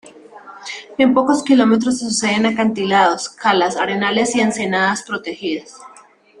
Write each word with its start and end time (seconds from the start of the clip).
En 0.97 1.13
pocos 1.13 1.43
kilómetros 1.43 1.99
se 1.99 2.05
suceden 2.09 2.47
acantilados, 2.47 3.29
calas, 3.29 3.75
arenales 3.77 4.35
y 4.35 4.39
ensenadas 4.39 5.03
protegidas. 5.03 5.75